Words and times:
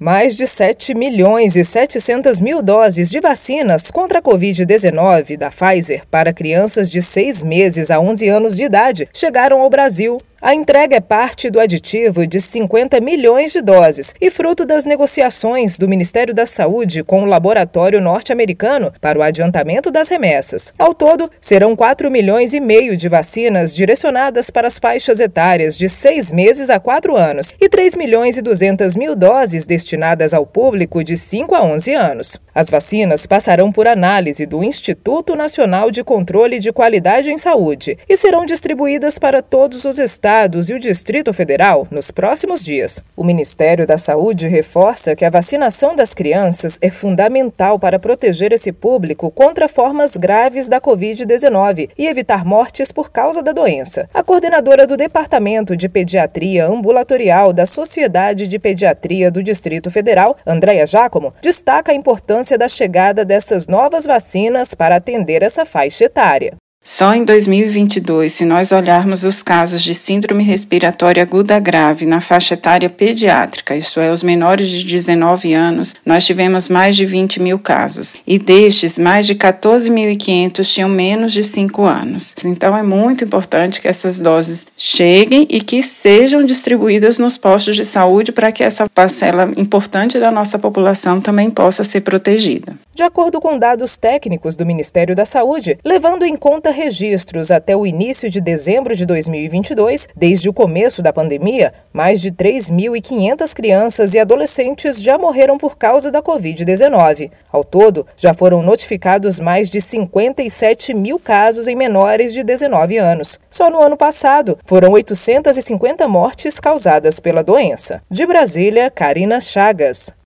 Mais 0.00 0.36
de 0.36 0.46
7 0.46 0.94
milhões 0.94 1.56
e 1.56 1.64
700 1.64 2.40
mil 2.40 2.62
doses 2.62 3.10
de 3.10 3.18
vacinas 3.18 3.90
contra 3.90 4.20
a 4.20 4.22
Covid-19 4.22 5.36
da 5.36 5.50
Pfizer 5.50 6.04
para 6.08 6.32
crianças 6.32 6.88
de 6.88 7.02
6 7.02 7.42
meses 7.42 7.90
a 7.90 7.98
11 7.98 8.28
anos 8.28 8.56
de 8.56 8.62
idade 8.62 9.08
chegaram 9.12 9.60
ao 9.60 9.68
Brasil. 9.68 10.22
A 10.40 10.54
entrega 10.54 10.94
é 10.94 11.00
parte 11.00 11.50
do 11.50 11.58
aditivo 11.58 12.24
de 12.24 12.40
50 12.40 13.00
milhões 13.00 13.52
de 13.52 13.60
doses 13.60 14.14
e 14.20 14.30
fruto 14.30 14.64
das 14.64 14.84
negociações 14.84 15.76
do 15.76 15.88
Ministério 15.88 16.32
da 16.32 16.46
Saúde 16.46 17.02
com 17.02 17.24
o 17.24 17.26
laboratório 17.26 18.00
norte-americano 18.00 18.92
para 19.00 19.18
o 19.18 19.22
adiantamento 19.22 19.90
das 19.90 20.08
remessas. 20.08 20.72
Ao 20.78 20.94
todo, 20.94 21.28
serão 21.40 21.74
4 21.74 22.08
milhões 22.08 22.52
e 22.52 22.60
meio 22.60 22.96
de 22.96 23.08
vacinas 23.08 23.74
direcionadas 23.74 24.48
para 24.48 24.68
as 24.68 24.78
faixas 24.78 25.18
etárias 25.18 25.76
de 25.76 25.88
6 25.88 26.30
meses 26.30 26.70
a 26.70 26.78
4 26.78 27.16
anos 27.16 27.52
e 27.60 27.68
3 27.68 27.96
milhões 27.96 28.38
e 28.38 28.42
200 28.42 28.94
mil 28.94 29.16
doses 29.16 29.66
destinadas 29.66 30.32
ao 30.32 30.46
público 30.46 31.02
de 31.02 31.16
5 31.16 31.52
a 31.52 31.64
11 31.64 31.94
anos. 31.94 32.40
As 32.54 32.70
vacinas 32.70 33.26
passarão 33.26 33.72
por 33.72 33.88
análise 33.88 34.46
do 34.46 34.62
Instituto 34.62 35.34
Nacional 35.34 35.90
de 35.90 36.04
Controle 36.04 36.60
de 36.60 36.72
Qualidade 36.72 37.28
em 37.28 37.38
Saúde 37.38 37.98
e 38.08 38.16
serão 38.16 38.46
distribuídas 38.46 39.18
para 39.18 39.42
todos 39.42 39.84
os 39.84 39.98
estados 39.98 40.27
estados 40.28 40.68
e 40.68 40.74
o 40.74 40.78
Distrito 40.78 41.32
Federal 41.32 41.88
nos 41.90 42.10
próximos 42.10 42.62
dias. 42.62 43.02
O 43.16 43.24
Ministério 43.24 43.86
da 43.86 43.96
Saúde 43.96 44.46
reforça 44.46 45.16
que 45.16 45.24
a 45.24 45.30
vacinação 45.30 45.96
das 45.96 46.12
crianças 46.12 46.78
é 46.82 46.90
fundamental 46.90 47.78
para 47.78 47.98
proteger 47.98 48.52
esse 48.52 48.70
público 48.70 49.30
contra 49.30 49.66
formas 49.70 50.18
graves 50.18 50.68
da 50.68 50.82
Covid-19 50.82 51.88
e 51.96 52.06
evitar 52.06 52.44
mortes 52.44 52.92
por 52.92 53.10
causa 53.10 53.42
da 53.42 53.52
doença. 53.52 54.06
A 54.12 54.22
coordenadora 54.22 54.86
do 54.86 54.98
Departamento 54.98 55.74
de 55.74 55.88
Pediatria 55.88 56.66
Ambulatorial 56.66 57.50
da 57.50 57.64
Sociedade 57.64 58.46
de 58.46 58.58
Pediatria 58.58 59.30
do 59.30 59.42
Distrito 59.42 59.90
Federal, 59.90 60.36
Andréa 60.46 60.84
Giacomo, 60.84 61.32
destaca 61.40 61.90
a 61.90 61.94
importância 61.94 62.58
da 62.58 62.68
chegada 62.68 63.24
dessas 63.24 63.66
novas 63.66 64.04
vacinas 64.04 64.74
para 64.74 64.96
atender 64.96 65.42
essa 65.42 65.64
faixa 65.64 66.04
etária. 66.04 66.52
Só 66.90 67.14
em 67.14 67.22
2022, 67.22 68.32
se 68.32 68.46
nós 68.46 68.72
olharmos 68.72 69.22
os 69.22 69.42
casos 69.42 69.82
de 69.82 69.94
síndrome 69.94 70.42
respiratória 70.42 71.22
aguda 71.22 71.58
grave 71.58 72.06
na 72.06 72.18
faixa 72.18 72.54
etária 72.54 72.88
pediátrica, 72.88 73.76
isto 73.76 74.00
é, 74.00 74.10
os 74.10 74.22
menores 74.22 74.68
de 74.68 74.82
19 74.84 75.52
anos, 75.52 75.94
nós 76.04 76.24
tivemos 76.24 76.66
mais 76.66 76.96
de 76.96 77.04
20 77.04 77.40
mil 77.42 77.58
casos. 77.58 78.16
E 78.26 78.38
destes, 78.38 78.98
mais 78.98 79.26
de 79.26 79.34
14.500 79.34 80.64
tinham 80.64 80.88
menos 80.88 81.32
de 81.34 81.44
5 81.44 81.84
anos. 81.84 82.34
Então, 82.42 82.74
é 82.74 82.82
muito 82.82 83.22
importante 83.22 83.82
que 83.82 83.86
essas 83.86 84.18
doses 84.18 84.66
cheguem 84.74 85.46
e 85.50 85.60
que 85.60 85.82
sejam 85.82 86.46
distribuídas 86.46 87.18
nos 87.18 87.36
postos 87.36 87.76
de 87.76 87.84
saúde 87.84 88.32
para 88.32 88.50
que 88.50 88.64
essa 88.64 88.88
parcela 88.88 89.52
importante 89.58 90.18
da 90.18 90.30
nossa 90.30 90.58
população 90.58 91.20
também 91.20 91.50
possa 91.50 91.84
ser 91.84 92.00
protegida. 92.00 92.78
De 92.98 93.04
acordo 93.04 93.40
com 93.40 93.56
dados 93.56 93.96
técnicos 93.96 94.56
do 94.56 94.66
Ministério 94.66 95.14
da 95.14 95.24
Saúde, 95.24 95.78
levando 95.84 96.24
em 96.24 96.36
conta 96.36 96.72
registros 96.72 97.52
até 97.52 97.76
o 97.76 97.86
início 97.86 98.28
de 98.28 98.40
dezembro 98.40 98.92
de 98.96 99.06
2022, 99.06 100.08
desde 100.16 100.48
o 100.48 100.52
começo 100.52 101.00
da 101.00 101.12
pandemia, 101.12 101.72
mais 101.92 102.20
de 102.20 102.32
3.500 102.32 103.54
crianças 103.54 104.14
e 104.14 104.18
adolescentes 104.18 105.00
já 105.00 105.16
morreram 105.16 105.56
por 105.56 105.78
causa 105.78 106.10
da 106.10 106.20
Covid-19. 106.20 107.30
Ao 107.52 107.62
todo, 107.62 108.04
já 108.16 108.34
foram 108.34 108.64
notificados 108.64 109.38
mais 109.38 109.70
de 109.70 109.80
57 109.80 110.92
mil 110.92 111.20
casos 111.20 111.68
em 111.68 111.76
menores 111.76 112.32
de 112.32 112.42
19 112.42 112.98
anos. 112.98 113.38
Só 113.48 113.70
no 113.70 113.80
ano 113.80 113.96
passado, 113.96 114.58
foram 114.64 114.90
850 114.90 116.08
mortes 116.08 116.58
causadas 116.58 117.20
pela 117.20 117.44
doença. 117.44 118.02
De 118.10 118.26
Brasília, 118.26 118.90
Karina 118.90 119.40
Chagas. 119.40 120.12